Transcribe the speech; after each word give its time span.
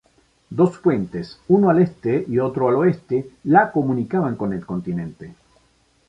Dos 0.49 0.79
puentes, 0.79 1.39
uno 1.47 1.69
al 1.69 1.77
este 1.79 2.25
y 2.27 2.39
otro 2.39 2.67
al 2.69 2.73
oeste, 2.77 3.29
la 3.43 3.71
comunicaban 3.71 4.35
con 4.35 4.51
el 4.51 4.65
continente. 4.65 5.35